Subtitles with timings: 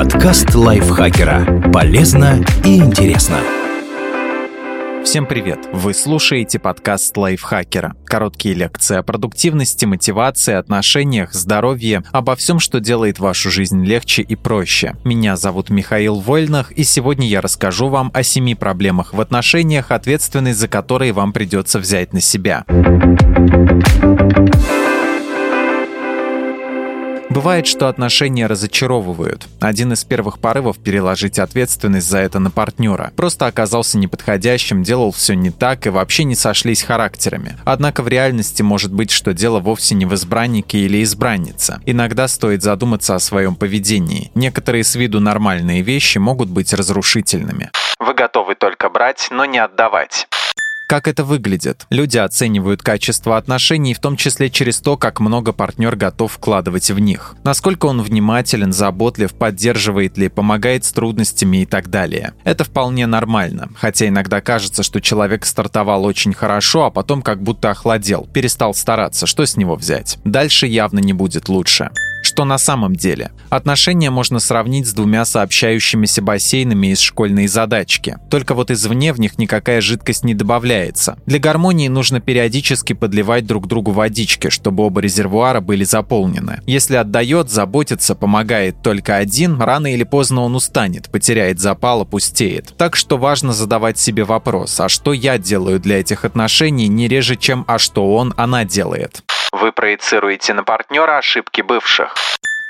[0.00, 1.70] Подкаст лайфхакера.
[1.74, 3.36] Полезно и интересно.
[5.04, 5.58] Всем привет!
[5.74, 7.94] Вы слушаете подкаст лайфхакера.
[8.06, 14.36] Короткие лекции о продуктивности, мотивации, отношениях, здоровье, обо всем, что делает вашу жизнь легче и
[14.36, 14.96] проще.
[15.04, 20.60] Меня зовут Михаил Вольнах, и сегодня я расскажу вам о семи проблемах в отношениях, ответственность
[20.60, 22.64] за которые вам придется взять на себя.
[27.30, 29.46] Бывает, что отношения разочаровывают.
[29.60, 33.12] Один из первых порывов переложить ответственность за это на партнера.
[33.14, 37.56] Просто оказался неподходящим, делал все не так и вообще не сошлись характерами.
[37.64, 41.80] Однако в реальности может быть, что дело вовсе не в избраннике или избраннице.
[41.86, 44.32] Иногда стоит задуматься о своем поведении.
[44.34, 47.70] Некоторые с виду нормальные вещи могут быть разрушительными.
[48.00, 50.26] Вы готовы только брать, но не отдавать.
[50.90, 51.86] Как это выглядит?
[51.90, 56.98] Люди оценивают качество отношений, в том числе через то, как много партнер готов вкладывать в
[56.98, 57.36] них.
[57.44, 62.34] Насколько он внимателен, заботлив, поддерживает ли, помогает с трудностями и так далее.
[62.42, 67.70] Это вполне нормально, хотя иногда кажется, что человек стартовал очень хорошо, а потом как будто
[67.70, 70.18] охладел, перестал стараться, что с него взять.
[70.24, 73.30] Дальше явно не будет лучше что на самом деле.
[73.48, 78.16] Отношения можно сравнить с двумя сообщающимися бассейнами из школьной задачки.
[78.30, 81.18] Только вот извне в них никакая жидкость не добавляется.
[81.26, 86.60] Для гармонии нужно периодически подливать друг другу водички, чтобы оба резервуара были заполнены.
[86.66, 92.74] Если отдает, заботится, помогает только один, рано или поздно он устанет, потеряет запал, опустеет.
[92.76, 97.36] Так что важно задавать себе вопрос, а что я делаю для этих отношений не реже,
[97.36, 99.22] чем а что он, она делает.
[99.52, 102.14] Вы проецируете на партнера ошибки бывших.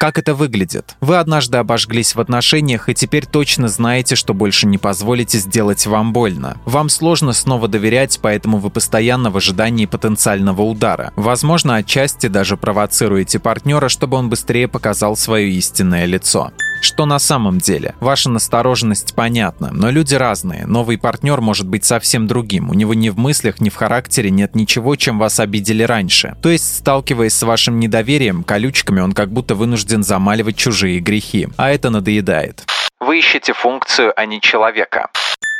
[0.00, 0.96] Как это выглядит?
[1.02, 6.14] Вы однажды обожглись в отношениях и теперь точно знаете, что больше не позволите сделать вам
[6.14, 6.56] больно.
[6.64, 11.12] Вам сложно снова доверять, поэтому вы постоянно в ожидании потенциального удара.
[11.16, 16.50] Возможно, отчасти даже провоцируете партнера, чтобы он быстрее показал свое истинное лицо.
[16.80, 17.94] Что на самом деле?
[18.00, 20.66] Ваша настороженность понятна, но люди разные.
[20.66, 22.70] Новый партнер может быть совсем другим.
[22.70, 26.36] У него ни в мыслях, ни в характере нет ничего, чем вас обидели раньше.
[26.42, 31.48] То есть, сталкиваясь с вашим недоверием, колючками, он как будто вынужден замаливать чужие грехи.
[31.56, 32.64] А это надоедает.
[32.98, 35.10] Вы ищете функцию, а не человека.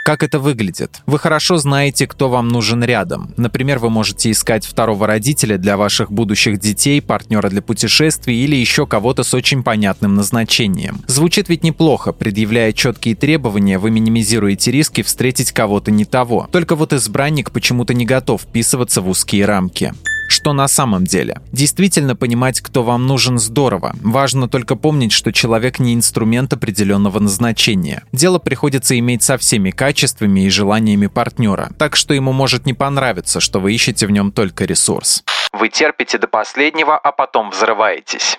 [0.05, 1.03] Как это выглядит?
[1.07, 3.35] Вы хорошо знаете, кто вам нужен рядом.
[3.37, 8.87] Например, вы можете искать второго родителя для ваших будущих детей, партнера для путешествий или еще
[8.87, 11.03] кого-то с очень понятным назначением.
[11.07, 16.49] Звучит ведь неплохо, предъявляя четкие требования, вы минимизируете риски встретить кого-то не того.
[16.51, 19.93] Только вот избранник почему-то не готов вписываться в узкие рамки
[20.31, 21.41] что на самом деле.
[21.53, 23.95] Действительно понимать, кто вам нужен, здорово.
[24.03, 28.05] Важно только помнить, что человек не инструмент определенного назначения.
[28.13, 33.41] Дело приходится иметь со всеми качествами и желаниями партнера, так что ему может не понравиться,
[33.41, 35.25] что вы ищете в нем только ресурс.
[35.53, 38.39] Вы терпите до последнего, а потом взрываетесь.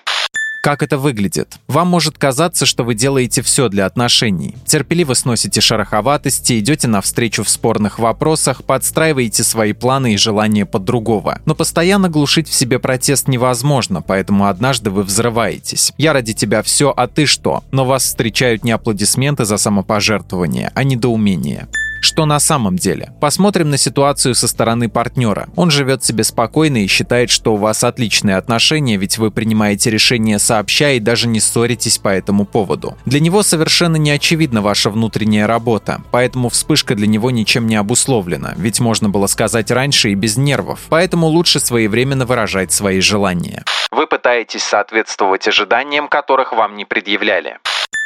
[0.62, 1.58] Как это выглядит?
[1.66, 4.54] Вам может казаться, что вы делаете все для отношений.
[4.64, 11.40] Терпеливо сносите шероховатости, идете навстречу в спорных вопросах, подстраиваете свои планы и желания под другого.
[11.46, 15.92] Но постоянно глушить в себе протест невозможно, поэтому однажды вы взрываетесь.
[15.98, 17.64] Я ради тебя все, а ты что?
[17.72, 21.66] Но вас встречают не аплодисменты за самопожертвование, а недоумение
[22.02, 23.12] что на самом деле.
[23.20, 25.48] Посмотрим на ситуацию со стороны партнера.
[25.56, 30.38] Он живет себе спокойно и считает, что у вас отличные отношения, ведь вы принимаете решения
[30.38, 32.96] сообща и даже не ссоритесь по этому поводу.
[33.06, 38.54] Для него совершенно не очевидна ваша внутренняя работа, поэтому вспышка для него ничем не обусловлена,
[38.56, 43.64] ведь можно было сказать раньше и без нервов, поэтому лучше своевременно выражать свои желания.
[43.90, 47.58] Вы пытаетесь соответствовать ожиданиям, которых вам не предъявляли.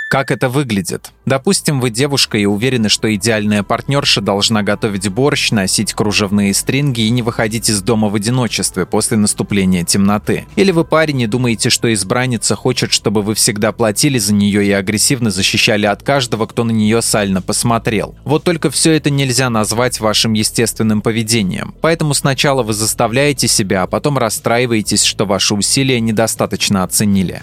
[0.09, 1.11] Как это выглядит?
[1.25, 7.11] Допустим, вы девушка и уверены, что идеальная партнерша должна готовить борщ, носить кружевные стринги и
[7.11, 10.47] не выходить из дома в одиночестве после наступления темноты.
[10.55, 14.71] Или вы парень и думаете, что избранница хочет, чтобы вы всегда платили за нее и
[14.71, 18.15] агрессивно защищали от каждого, кто на нее сально посмотрел.
[18.25, 21.75] Вот только все это нельзя назвать вашим естественным поведением.
[21.81, 27.43] Поэтому сначала вы заставляете себя, а потом расстраиваетесь, что ваши усилия недостаточно оценили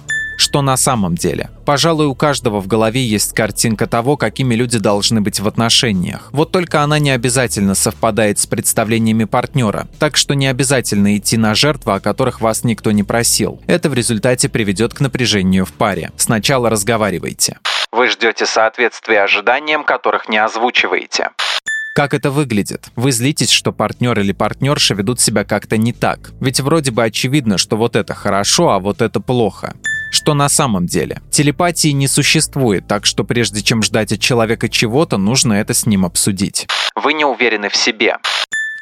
[0.53, 1.49] что на самом деле.
[1.65, 6.29] Пожалуй, у каждого в голове есть картинка того, какими люди должны быть в отношениях.
[6.31, 11.55] Вот только она не обязательно совпадает с представлениями партнера, так что не обязательно идти на
[11.55, 13.63] жертвы, о которых вас никто не просил.
[13.65, 16.11] Это в результате приведет к напряжению в паре.
[16.17, 17.57] Сначала разговаривайте.
[17.91, 21.31] Вы ждете соответствия ожиданиям, которых не озвучиваете.
[21.95, 22.89] Как это выглядит?
[22.95, 26.31] Вы злитесь, что партнер или партнерша ведут себя как-то не так.
[26.39, 29.73] Ведь вроде бы очевидно, что вот это хорошо, а вот это плохо
[30.13, 31.21] что на самом деле.
[31.31, 36.05] Телепатии не существует, так что прежде чем ждать от человека чего-то, нужно это с ним
[36.05, 36.67] обсудить.
[36.95, 38.17] Вы не уверены в себе.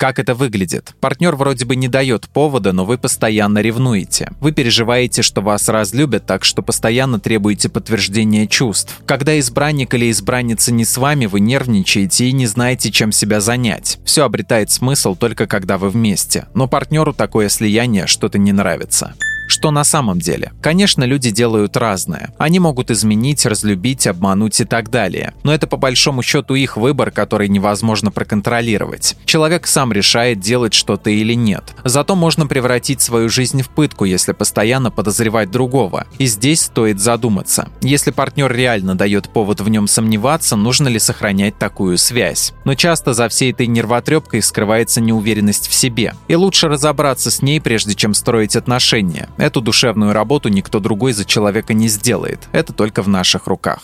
[0.01, 0.95] Как это выглядит?
[0.99, 4.31] Партнер вроде бы не дает повода, но вы постоянно ревнуете.
[4.39, 8.99] Вы переживаете, что вас разлюбят, так что постоянно требуете подтверждения чувств.
[9.05, 13.99] Когда избранник или избранница не с вами, вы нервничаете и не знаете, чем себя занять.
[14.03, 16.47] Все обретает смысл только когда вы вместе.
[16.55, 19.13] Но партнеру такое слияние что-то не нравится.
[19.51, 20.53] Что на самом деле?
[20.61, 22.33] Конечно, люди делают разное.
[22.37, 25.33] Они могут изменить, разлюбить, обмануть и так далее.
[25.43, 29.17] Но это по большому счету их выбор, который невозможно проконтролировать.
[29.25, 31.65] Человек сам решает, делать что-то или нет.
[31.83, 36.07] Зато можно превратить свою жизнь в пытку, если постоянно подозревать другого.
[36.17, 37.67] И здесь стоит задуматься.
[37.81, 42.53] Если партнер реально дает повод в нем сомневаться, нужно ли сохранять такую связь.
[42.63, 46.13] Но часто за всей этой нервотрепкой скрывается неуверенность в себе.
[46.29, 49.27] И лучше разобраться с ней, прежде чем строить отношения.
[49.41, 52.47] Эту душевную работу никто другой за человека не сделает.
[52.51, 53.79] Это только в наших руках.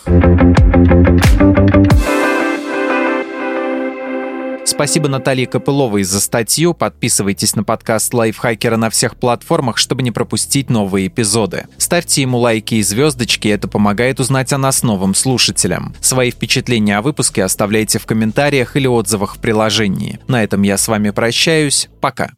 [4.68, 6.74] Спасибо Наталье Копыловой за статью.
[6.74, 11.64] Подписывайтесь на подкаст Лайфхакера на всех платформах, чтобы не пропустить новые эпизоды.
[11.78, 15.94] Ставьте ему лайки и звездочки, это помогает узнать о нас новым слушателям.
[16.02, 20.20] Свои впечатления о выпуске оставляйте в комментариях или отзывах в приложении.
[20.28, 21.88] На этом я с вами прощаюсь.
[22.02, 22.32] Пока.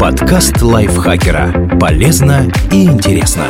[0.00, 1.78] Подкаст Лайфхакера.
[1.78, 3.46] Полезно и интересно.